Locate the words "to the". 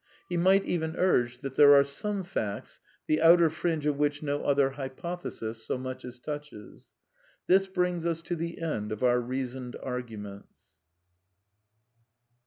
8.23-8.61